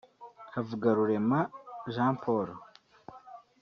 Havugarurema 0.53 1.39
Jean 1.93 2.15
Paul 2.23 2.49